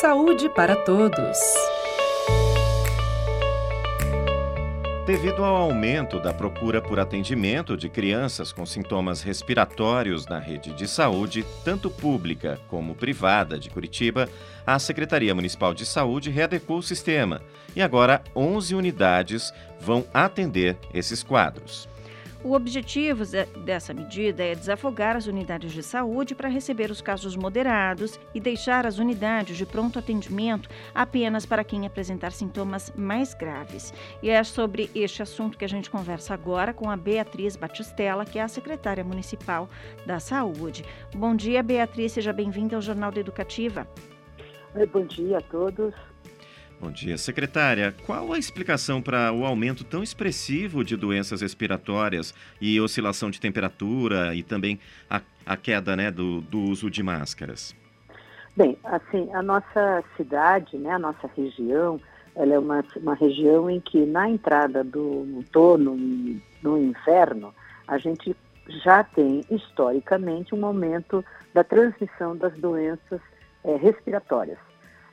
[0.00, 1.38] Saúde para todos.
[5.06, 10.86] Devido ao aumento da procura por atendimento de crianças com sintomas respiratórios na rede de
[10.86, 14.28] saúde, tanto pública como privada de Curitiba,
[14.66, 17.40] a Secretaria Municipal de Saúde readequou o sistema
[17.74, 19.50] e agora 11 unidades
[19.80, 21.88] vão atender esses quadros.
[22.46, 23.24] O objetivo
[23.64, 28.86] dessa medida é desafogar as unidades de saúde para receber os casos moderados e deixar
[28.86, 33.92] as unidades de pronto atendimento apenas para quem apresentar sintomas mais graves.
[34.22, 38.38] E é sobre este assunto que a gente conversa agora com a Beatriz Batistella, que
[38.38, 39.68] é a secretária municipal
[40.06, 40.84] da Saúde.
[41.16, 43.88] Bom dia, Beatriz, seja bem-vinda ao Jornal da Educativa.
[44.72, 45.92] Oi, bom dia a todos.
[46.78, 47.94] Bom dia, secretária.
[48.04, 54.34] Qual a explicação para o aumento tão expressivo de doenças respiratórias e oscilação de temperatura
[54.34, 57.74] e também a, a queda né, do, do uso de máscaras?
[58.54, 61.98] Bem, assim, a nossa cidade, né, a nossa região,
[62.34, 67.54] ela é uma, uma região em que na entrada do outono e no inverno,
[67.88, 68.36] a gente
[68.84, 73.20] já tem historicamente um aumento da transmissão das doenças
[73.64, 74.58] é, respiratórias.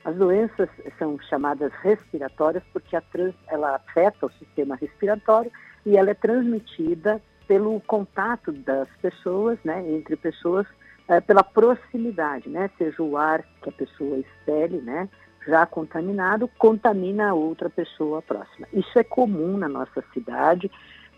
[0.04, 5.50] As doenças são chamadas respiratórias porque trans, ela afeta o sistema respiratório
[5.86, 10.66] e ela é transmitida pelo contato das pessoas, né, entre pessoas,
[11.08, 15.08] é, pela proximidade, né, seja o ar que a pessoa expele, né,
[15.46, 18.66] já contaminado, contamina a outra pessoa próxima.
[18.72, 20.70] Isso é comum na nossa cidade.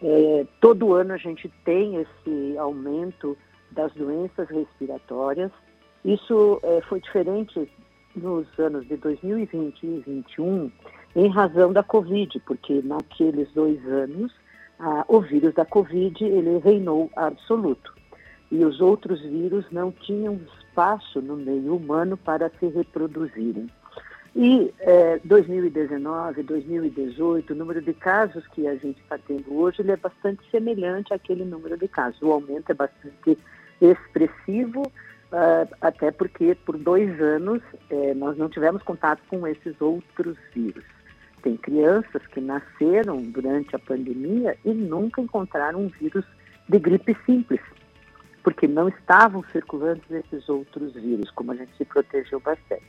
[0.02, 3.36] É, todo ano a gente tem esse aumento
[3.70, 5.50] das doenças respiratórias.
[6.04, 7.70] Isso é, foi diferente
[8.16, 10.72] nos anos de 2020 e 2021
[11.14, 14.32] em razão da Covid, porque naqueles dois anos
[14.78, 17.94] ah, o vírus da Covid ele reinou absoluto
[18.50, 23.68] e os outros vírus não tinham espaço no meio humano para se reproduzirem.
[24.34, 29.92] E eh, 2019, 2018, o número de casos que a gente está tendo hoje ele
[29.92, 32.20] é bastante semelhante àquele número de casos.
[32.20, 33.38] O aumento é bastante
[33.80, 34.82] expressivo
[35.26, 37.60] Uh, até porque por dois anos
[37.90, 40.84] eh, nós não tivemos contato com esses outros vírus.
[41.42, 46.24] Tem crianças que nasceram durante a pandemia e nunca encontraram um vírus
[46.68, 47.60] de gripe simples,
[48.44, 52.84] porque não estavam circulando esses outros vírus, como a gente se protegeu bastante.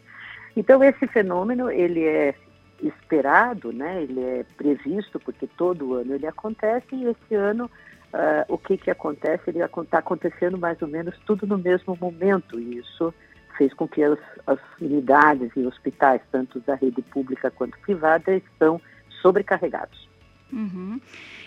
[0.56, 2.36] Então esse fenômeno ele é
[2.84, 4.04] esperado, né?
[4.04, 7.70] Ele é previsto porque todo ano ele acontece e esse ano
[8.14, 9.50] uh, o que, que acontece?
[9.50, 13.14] Ele está acontecendo mais ou menos tudo no mesmo momento, e isso
[13.58, 18.80] fez com que as, as unidades e hospitais, tanto da rede pública quanto privada, estão
[19.22, 20.07] sobrecarregados.
[20.52, 21.00] Uhum.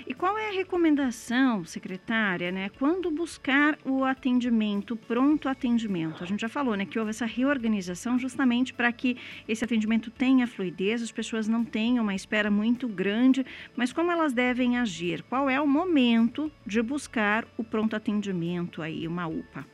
[0.06, 2.70] E qual é a recomendação, secretária, né?
[2.78, 6.22] Quando buscar o atendimento, pronto atendimento?
[6.22, 9.16] A gente já falou, né, que houve essa reorganização justamente para que
[9.48, 13.44] esse atendimento tenha fluidez, as pessoas não tenham uma espera muito grande,
[13.74, 15.22] mas como elas devem agir?
[15.22, 19.64] Qual é o momento de buscar o pronto atendimento aí, uma UPA?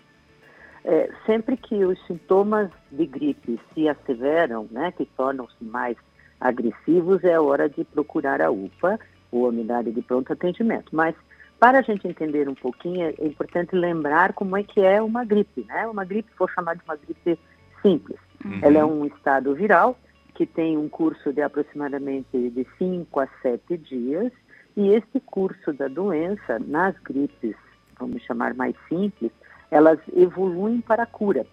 [0.85, 5.97] É, sempre que os sintomas de gripe se asseveram, né, que tornam-se mais
[6.41, 9.01] agressivos, é hora de procurar a UPA
[9.31, 10.95] ou unidade de pronto atendimento.
[10.95, 11.15] Mas
[11.59, 15.65] para a gente entender um pouquinho, é importante lembrar como é que é uma gripe,
[15.69, 15.87] né?
[15.87, 17.39] Uma gripe, vou chamar de uma gripe
[17.81, 18.19] simples.
[18.45, 18.59] Uhum.
[18.63, 19.99] Ela é um estado viral
[20.35, 24.31] que tem um curso de aproximadamente de 5 a 7 dias,
[24.77, 27.57] e esse curso da doença, nas gripes,
[27.99, 29.33] vamos chamar mais simples,
[29.71, 31.47] elas evoluem para a cura.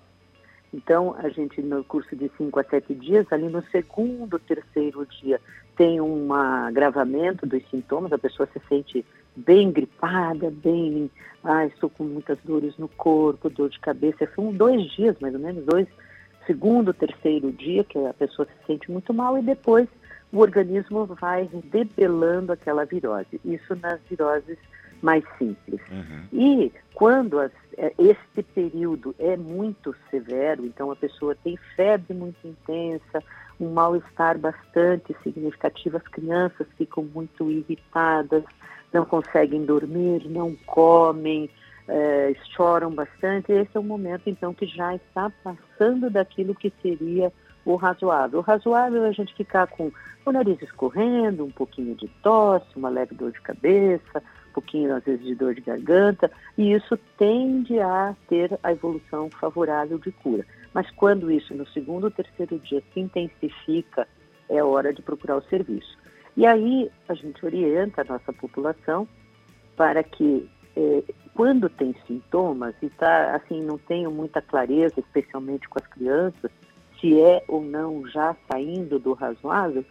[0.73, 5.39] Então, a gente, no curso de 5 a 7 dias, ali no segundo, terceiro dia,
[5.75, 11.11] tem um agravamento dos sintomas, a pessoa se sente bem gripada, bem,
[11.43, 14.27] ah, estou com muitas dores no corpo, dor de cabeça.
[14.35, 15.87] São dois dias, mais ou menos, dois,
[16.47, 19.87] segundo, terceiro dia, que a pessoa se sente muito mal, e depois
[20.31, 23.39] o organismo vai debelando aquela virose.
[23.45, 24.57] Isso nas viroses
[25.03, 25.81] mais simples.
[25.91, 26.23] Uhum.
[26.31, 32.47] E quando as, é, este período é muito severo, então a pessoa tem febre muito
[32.47, 33.21] intensa,
[33.59, 38.43] um mal-estar bastante significativo, as crianças ficam muito irritadas,
[38.93, 41.49] não conseguem dormir, não comem,
[41.87, 43.51] é, choram bastante.
[43.51, 47.31] Esse é o momento, então, que já está passando daquilo que seria
[47.65, 48.39] o razoável.
[48.39, 49.91] O razoável é a gente ficar com
[50.25, 54.23] o nariz escorrendo, um pouquinho de tosse, uma leve dor de cabeça,
[54.53, 59.97] pouquinho, às vezes, de dor de garganta, e isso tende a ter a evolução favorável
[59.97, 60.45] de cura.
[60.73, 64.07] Mas quando isso, no segundo ou terceiro dia, se intensifica,
[64.49, 65.97] é hora de procurar o serviço.
[66.35, 69.07] E aí a gente orienta a nossa população
[69.75, 71.03] para que, eh,
[71.33, 76.51] quando tem sintomas, e tá, assim, não tenho muita clareza, especialmente com as crianças,
[76.99, 79.85] se é ou não já saindo do razoável,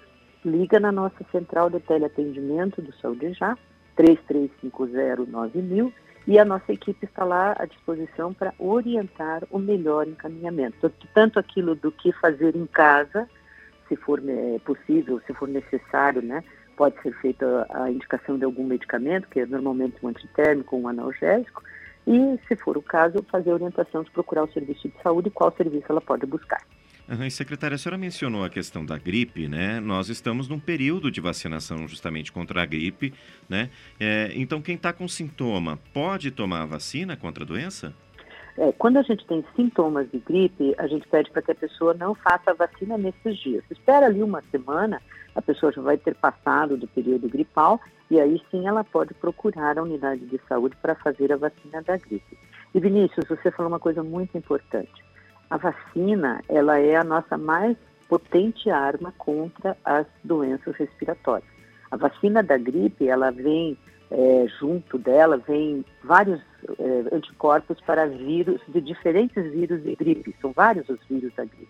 [0.44, 3.56] liga na nossa central de teleatendimento do Saúde Já,
[3.97, 5.93] 33509000,
[6.27, 10.93] e a nossa equipe está lá à disposição para orientar o melhor encaminhamento.
[11.12, 13.29] Tanto aquilo do que fazer em casa,
[13.89, 16.44] se for é, possível, se for necessário, né?
[16.77, 21.62] Pode ser feita a indicação de algum medicamento, que é normalmente um antitérmico, um analgésico,
[22.06, 25.31] e, se for o caso, fazer a orientação de procurar o serviço de saúde e
[25.33, 26.62] qual serviço ela pode buscar.
[27.12, 29.81] Uhum, e secretária, a senhora mencionou a questão da gripe, né?
[29.81, 33.12] Nós estamos num período de vacinação justamente contra a gripe,
[33.50, 33.69] né?
[34.00, 37.93] É, então, quem está com sintoma pode tomar a vacina contra a doença?
[38.56, 41.93] É, quando a gente tem sintomas de gripe, a gente pede para que a pessoa
[41.93, 43.62] não faça a vacina nesses dias.
[43.70, 44.99] Espera ali uma semana,
[45.35, 47.79] a pessoa já vai ter passado do período gripal
[48.11, 51.99] e aí sim ela pode procurar a unidade de saúde para fazer a vacina da
[51.99, 52.38] gripe.
[52.75, 55.12] E Vinícius, você falou uma coisa muito importante.
[55.53, 57.77] A vacina, ela é a nossa mais
[58.09, 61.51] potente arma contra as doenças respiratórias.
[61.91, 63.77] A vacina da gripe, ela vem
[64.11, 66.41] é, junto dela, vem vários
[66.79, 71.69] é, anticorpos para vírus, de diferentes vírus de gripe, são vários os vírus da gripe.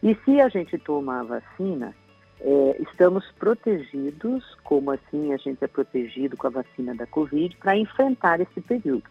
[0.00, 1.92] E se a gente toma a vacina,
[2.40, 7.76] é, estamos protegidos, como assim a gente é protegido com a vacina da Covid, para
[7.76, 9.10] enfrentar esse período.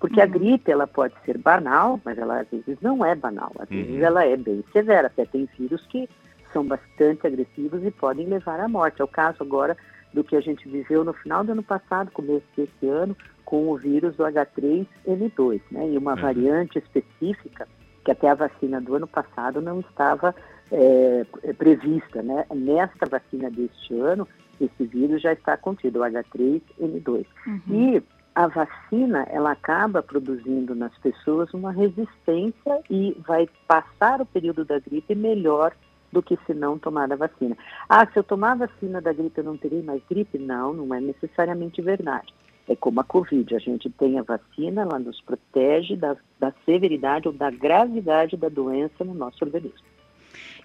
[0.00, 0.24] Porque uhum.
[0.24, 3.52] a gripe, ela pode ser banal, mas ela às vezes não é banal.
[3.58, 4.04] Às vezes uhum.
[4.04, 5.08] ela é bem severa.
[5.08, 6.08] Até tem vírus que
[6.52, 9.00] são bastante agressivos e podem levar à morte.
[9.00, 9.76] É o caso agora
[10.12, 13.76] do que a gente viveu no final do ano passado, começo desse ano, com o
[13.76, 15.90] vírus do H3N2, né?
[15.90, 16.20] E uma uhum.
[16.20, 17.66] variante específica
[18.04, 20.34] que até a vacina do ano passado não estava
[20.70, 22.46] é, prevista, né?
[22.54, 24.26] Nesta vacina deste ano,
[24.60, 27.26] esse vírus já está contido, o H3N2.
[27.46, 27.60] Uhum.
[27.68, 28.02] E
[28.38, 34.78] a vacina, ela acaba produzindo nas pessoas uma resistência e vai passar o período da
[34.78, 35.74] gripe melhor
[36.12, 37.58] do que se não tomar a vacina.
[37.88, 40.38] Ah, se eu tomar a vacina da gripe eu não terei mais gripe?
[40.38, 42.32] Não, não é necessariamente verdade.
[42.68, 47.26] É como a Covid, a gente tem a vacina, ela nos protege da, da severidade
[47.26, 49.87] ou da gravidade da doença no nosso organismo.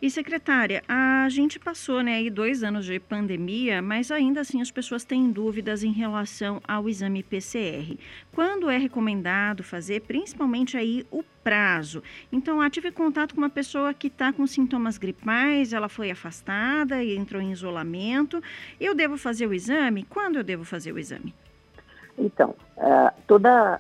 [0.04, 4.70] E secretária, a gente passou né, aí dois anos de pandemia, mas ainda assim as
[4.70, 7.98] pessoas têm dúvidas em relação ao exame PCR.
[8.36, 12.04] Quando é recomendado fazer, principalmente aí o prazo?
[12.34, 17.02] Então, eu tive contato com uma pessoa que está com sintomas gripais, ela foi afastada
[17.02, 18.44] e entrou em isolamento.
[18.82, 20.04] Eu devo fazer o exame?
[20.04, 21.34] Quando eu devo fazer o exame?
[22.18, 23.80] Então, uh, toda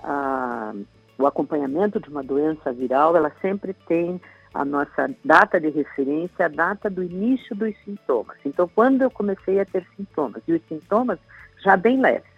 [1.17, 4.21] o acompanhamento de uma doença viral, ela sempre tem
[4.53, 8.37] a nossa data de referência, a data do início dos sintomas.
[8.45, 11.17] Então, quando eu comecei a ter sintomas, e os sintomas
[11.63, 12.31] já bem leves,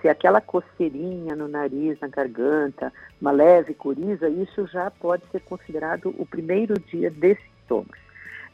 [0.00, 6.14] se aquela coceirinha no nariz, na garganta, uma leve coriza, isso já pode ser considerado
[6.16, 7.98] o primeiro dia de sintomas.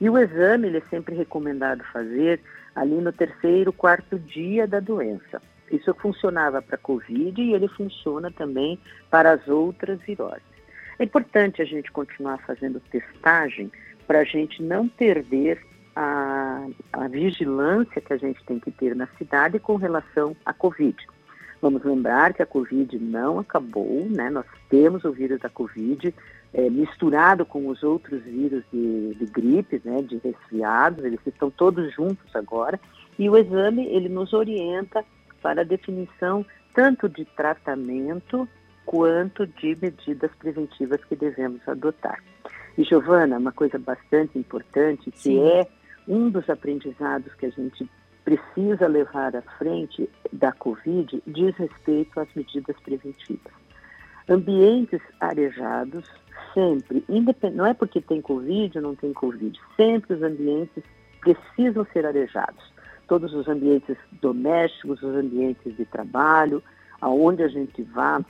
[0.00, 2.40] E o exame ele é sempre recomendado fazer
[2.74, 5.40] ali no terceiro, quarto dia da doença.
[5.70, 8.78] Isso funcionava para a Covid e ele funciona também
[9.10, 10.53] para as outras viroses.
[10.98, 13.70] É importante a gente continuar fazendo testagem
[14.06, 15.60] para a gente não perder
[15.96, 20.96] a, a, vigilância que a gente tem que ter na cidade com relação à Covid.
[21.60, 24.28] Vamos lembrar que a Covid não acabou, né?
[24.28, 26.14] Nós temos o vírus da Covid
[26.52, 30.02] é, misturado com os outros vírus de, de gripe, né?
[30.02, 32.78] De resfriados, eles estão todos juntos agora.
[33.18, 35.04] E o exame, ele nos orienta
[35.40, 38.48] para a definição tanto de tratamento
[38.84, 42.22] quanto de medidas preventivas que devemos adotar.
[42.76, 45.48] E, Giovana, uma coisa bastante importante, que Sim.
[45.48, 45.66] é
[46.08, 47.88] um dos aprendizados que a gente
[48.24, 53.52] precisa levar à frente da Covid, diz respeito às medidas preventivas.
[54.28, 56.08] Ambientes arejados,
[56.54, 57.04] sempre,
[57.52, 60.82] não é porque tem Covid ou não tem Covid, sempre os ambientes
[61.20, 62.72] precisam ser arejados.
[63.06, 66.62] Todos os ambientes domésticos, os ambientes de trabalho,
[67.00, 68.24] aonde a gente vá,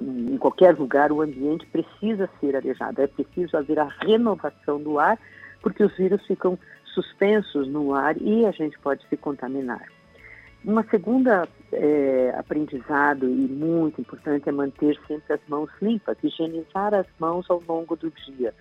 [0.00, 3.02] em qualquer lugar, o ambiente precisa ser arejado.
[3.02, 5.18] É preciso haver a renovação do ar,
[5.60, 6.58] porque os vírus ficam
[6.94, 9.86] suspensos no ar e a gente pode se contaminar.
[10.64, 17.06] Uma segunda é, aprendizado e muito importante é manter sempre as mãos limpas, higienizar as
[17.18, 18.54] mãos ao longo do dia.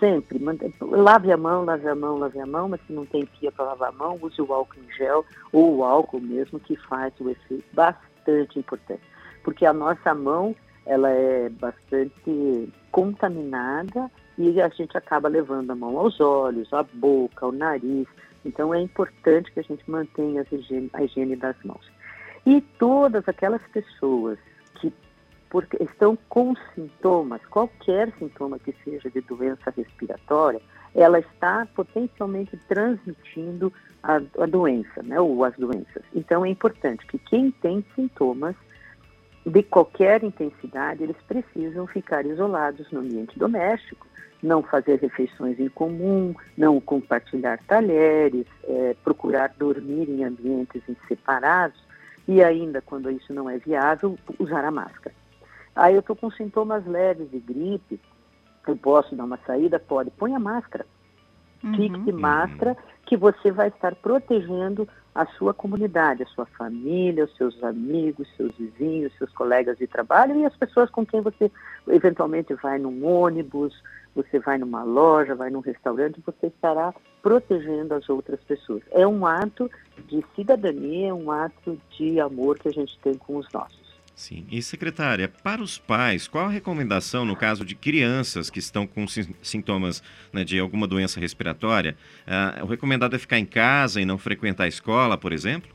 [0.00, 0.40] Sempre.
[0.80, 3.66] Lave a mão, lave a mão, lave a mão, mas se não tem pia para
[3.66, 7.28] lavar a mão, use o álcool em gel ou o álcool mesmo, que faz o
[7.28, 9.02] efeito bastante importante.
[9.42, 15.98] Porque a nossa mão ela é bastante contaminada e a gente acaba levando a mão
[15.98, 18.06] aos olhos, à boca, ao nariz.
[18.44, 21.90] Então é importante que a gente mantenha a higiene, a higiene das mãos.
[22.44, 24.38] E todas aquelas pessoas
[24.74, 24.92] que
[25.80, 30.60] estão com sintomas, qualquer sintoma que seja de doença respiratória,
[30.94, 33.72] ela está potencialmente transmitindo
[34.02, 36.02] a, a doença, né, ou as doenças.
[36.14, 38.54] Então é importante que quem tem sintomas
[39.46, 44.06] de qualquer intensidade, eles precisam ficar isolados no ambiente doméstico,
[44.42, 51.82] não fazer refeições em comum, não compartilhar talheres, é, procurar dormir em ambientes separados
[52.26, 55.14] e ainda, quando isso não é viável, usar a máscara.
[55.76, 58.00] Aí eu estou com sintomas leves de gripe,
[58.66, 59.78] eu posso dar uma saída?
[59.78, 60.10] Pode.
[60.10, 60.86] Põe a máscara.
[61.62, 61.74] Uhum.
[61.74, 67.36] Fique de máscara que você vai estar protegendo a sua comunidade, a sua família, os
[67.36, 71.50] seus amigos, seus vizinhos, seus colegas de trabalho e as pessoas com quem você
[71.86, 73.80] eventualmente vai num ônibus,
[74.14, 76.92] você vai numa loja, vai num restaurante, você estará
[77.22, 78.82] protegendo as outras pessoas.
[78.90, 79.70] É um ato
[80.08, 83.83] de cidadania, é um ato de amor que a gente tem com os nossos.
[84.14, 84.46] Sim.
[84.50, 89.06] E, secretária, para os pais, qual a recomendação no caso de crianças que estão com
[89.42, 90.02] sintomas
[90.32, 91.96] né, de alguma doença respiratória?
[92.26, 95.70] Ah, o recomendado é ficar em casa e não frequentar a escola, por exemplo?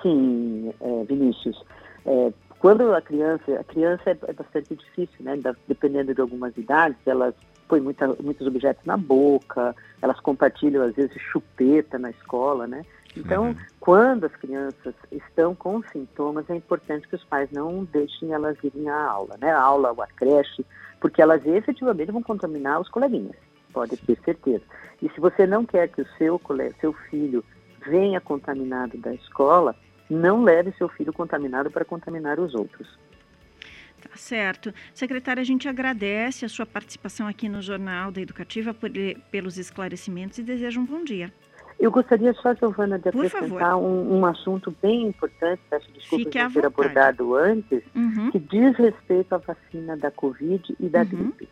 [0.00, 1.60] Sim, é, Vinícius.
[2.06, 5.36] É, quando a criança, a criança é, bastante difícil, né?
[5.66, 7.34] Dependendo de algumas idades, elas
[7.68, 12.82] põem muita, muitos objetos na boca, elas compartilham às vezes chupeta na escola, né?
[13.16, 13.56] Então, uhum.
[13.80, 18.88] quando as crianças estão com sintomas, é importante que os pais não deixem elas irem
[18.88, 19.50] à aula, né?
[19.50, 20.64] A aula ou a creche,
[21.00, 23.36] porque elas efetivamente vão contaminar os coleguinhas,
[23.72, 24.64] pode ter certeza.
[25.00, 26.40] E se você não quer que o seu,
[26.80, 27.44] seu filho
[27.86, 29.74] venha contaminado da escola,
[30.10, 32.98] não leve seu filho contaminado para contaminar os outros.
[34.00, 34.72] Tá certo.
[34.94, 38.90] Secretária, a gente agradece a sua participação aqui no Jornal da Educativa por,
[39.30, 41.32] pelos esclarecimentos e deseja um bom dia.
[41.78, 46.66] Eu gostaria só, Giovana, de acrescentar um, um, assunto bem importante, peço desculpas de ter
[46.66, 48.30] abordado antes, uhum.
[48.30, 51.06] que diz respeito à vacina da Covid e da uhum.
[51.06, 51.48] gripe.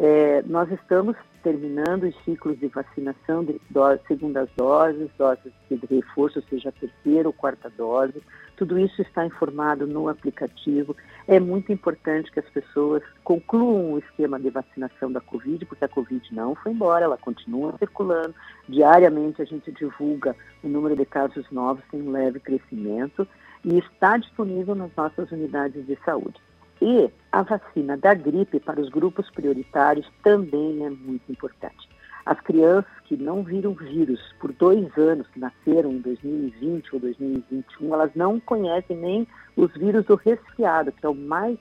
[0.00, 3.60] É, nós estamos terminando os ciclos de vacinação de
[4.06, 8.22] segundas doses, doses de reforço, seja terceira ou quarta dose.
[8.56, 10.96] Tudo isso está informado no aplicativo.
[11.26, 15.88] É muito importante que as pessoas concluam o esquema de vacinação da Covid, porque a
[15.88, 18.36] Covid não foi embora, ela continua circulando.
[18.68, 23.26] Diariamente a gente divulga o número de casos novos, tem um leve crescimento
[23.64, 26.47] e está disponível nas nossas unidades de saúde.
[26.80, 31.88] E a vacina da gripe para os grupos prioritários também é muito importante.
[32.24, 37.94] As crianças que não viram vírus por dois anos, que nasceram em 2020 ou 2021,
[37.94, 41.58] elas não conhecem nem os vírus do resfriado, que é o mais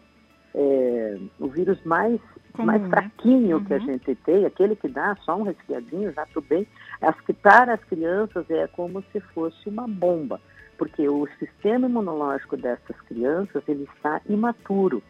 [0.53, 2.19] é, o vírus mais,
[2.51, 2.89] Comum, mais né?
[2.89, 3.65] fraquinho né?
[3.67, 3.85] que a uhum.
[3.85, 6.67] gente tem, aquele que dá só um resfriadinho, já tudo bem.
[7.01, 10.41] As que para as crianças é como se fosse uma bomba
[10.77, 15.01] porque o sistema imunológico dessas crianças ele está imaturo.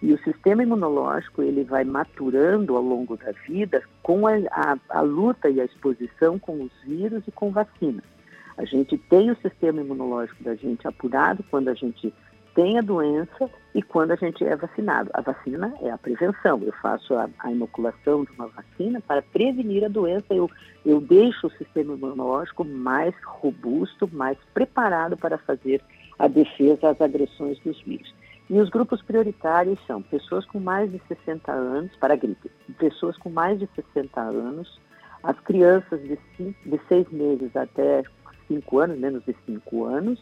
[0.00, 5.00] E o sistema imunológico ele vai maturando ao longo da vida com a, a, a
[5.00, 8.04] luta e a exposição com os vírus e com vacinas.
[8.56, 12.12] A gente tem o sistema imunológico da gente apurado quando a gente
[12.58, 15.08] tem a doença e quando a gente é vacinado.
[15.14, 16.60] A vacina é a prevenção.
[16.60, 20.26] Eu faço a, a inoculação de uma vacina para prevenir a doença.
[20.34, 20.50] Eu,
[20.84, 25.80] eu deixo o sistema imunológico mais robusto, mais preparado para fazer
[26.18, 28.12] a defesa às agressões dos vírus.
[28.50, 33.16] E os grupos prioritários são pessoas com mais de 60 anos, para a gripe, pessoas
[33.18, 34.80] com mais de 60 anos,
[35.22, 38.02] as crianças de, cinco, de 6 meses até
[38.48, 40.18] 5 anos, menos de 5 anos,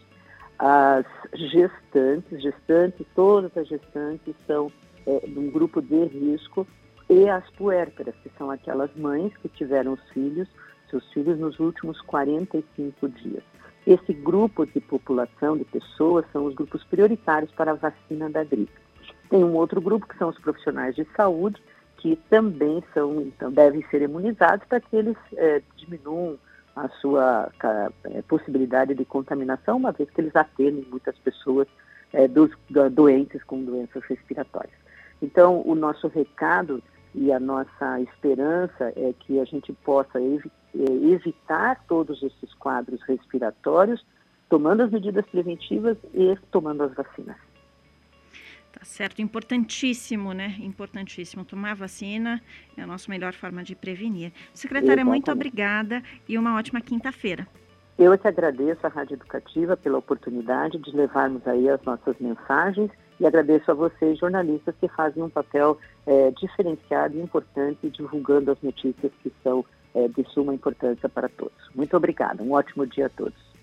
[0.59, 4.73] as gestantes, gestantes, todas as gestantes são
[5.07, 6.67] é, de um grupo de risco
[7.09, 10.49] e as puérperas, que são aquelas mães que tiveram os filhos,
[10.91, 13.43] seus filhos nos últimos 45 dias.
[13.87, 18.73] Esse grupo de população, de pessoas, são os grupos prioritários para a vacina da gripe.
[19.31, 21.63] Tem um outro grupo que são os profissionais de saúde,
[21.99, 26.39] que também são, então, devem ser imunizados para que eles é, diminuam
[26.77, 27.51] a sua
[28.05, 31.67] é, possibilidade de contaminação, uma vez que eles atendem muitas pessoas
[32.13, 32.51] é, dos,
[32.93, 34.77] doentes com doenças respiratórias.
[35.23, 36.83] Então, o nosso recado
[37.15, 43.01] e a nossa esperança é que a gente possa evi é, evitar todos esses quadros
[43.05, 44.05] respiratórios,
[44.51, 47.46] tomando as medidas preventivas e tomando as vacinas.
[48.79, 50.55] Tá certo, importantíssimo, né?
[50.61, 51.47] Importantíssimo.
[51.47, 52.43] Tomar vacina
[52.77, 54.33] é a nossa melhor forma de prevenir.
[54.53, 55.09] Secretária, Exatamente.
[55.09, 57.49] muito obrigada e uma ótima quinta-feira.
[57.99, 62.91] Eu é que agradeço à Rádio Educativa pela oportunidade de levarmos aí as nossas mensagens
[63.19, 68.61] e agradeço a vocês, jornalistas, que fazem um papel é, diferenciado e importante divulgando as
[68.61, 69.65] notícias que são
[69.95, 71.57] é, de suma importância para todos.
[71.75, 73.56] Muito obrigada, um ótimo dia a todos.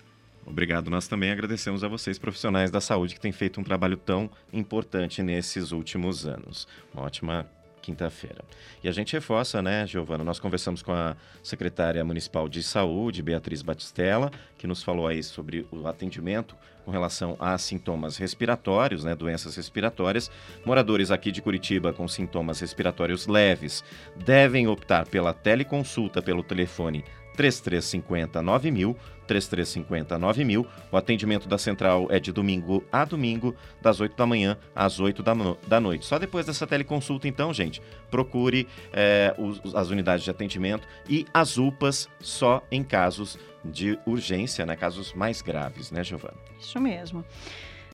[0.46, 0.90] Obrigado.
[0.90, 5.24] Nós também agradecemos a vocês, profissionais da saúde, que têm feito um trabalho tão importante
[5.24, 6.68] nesses últimos anos.
[6.94, 7.48] Uma ótima
[7.84, 8.44] quinta-feira.
[8.82, 10.24] E a gente reforça, né, Giovana?
[10.24, 15.68] Nós conversamos com a secretária municipal de saúde, Beatriz Batistella, que nos falou aí sobre
[15.70, 20.32] o atendimento com relação a sintomas respiratórios, né, doenças respiratórias.
[20.66, 23.84] Moradores aqui de Curitiba com sintomas respiratórios leves
[24.16, 27.04] devem optar pela teleconsulta pelo telefone
[27.36, 28.98] 3350 9000,
[29.28, 30.68] 3350 9000.
[30.92, 35.24] O atendimento da central é de domingo a domingo, das 8 da manhã às 8
[35.24, 35.34] da,
[35.68, 36.06] da noite.
[36.06, 41.58] Só depois dessa teleconsulta, então, gente, procure é, os, as unidades de atendimento e as
[41.58, 44.75] UPAs só em casos de urgência, né?
[44.75, 46.36] Casos mais graves, né, Giovana?
[46.60, 47.24] Isso mesmo.